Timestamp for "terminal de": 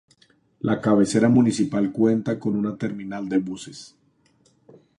2.75-3.37